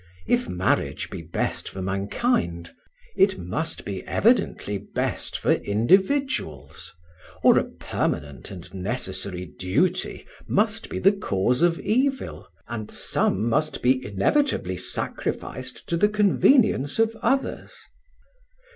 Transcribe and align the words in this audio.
If 0.25 0.49
marriage 0.49 1.11
be 1.11 1.21
best 1.21 1.69
for 1.69 1.79
mankind, 1.83 2.71
it 3.15 3.37
must 3.37 3.85
be 3.85 4.01
evidently 4.07 4.79
best 4.79 5.37
for 5.37 5.51
individuals; 5.51 6.91
or 7.43 7.59
a 7.59 7.65
permanent 7.65 8.49
and 8.49 8.73
necessary 8.73 9.45
duty 9.45 10.25
must 10.47 10.89
be 10.89 10.97
the 10.97 11.11
cause 11.11 11.61
of 11.61 11.79
evil, 11.79 12.47
and 12.67 12.89
some 12.89 13.47
must 13.47 13.83
be 13.83 14.03
inevitably 14.03 14.77
sacrificed 14.77 15.87
to 15.89 15.97
the 15.97 16.09
convenience 16.09 16.97
of 16.97 17.15
others. 17.21 17.77